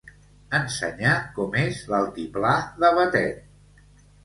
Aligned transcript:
Ensenyar 0.59 1.11
com 1.35 1.53
és 1.65 1.83
l'altiplà 1.93 2.57
de 2.83 2.93
Batet. 3.03 4.05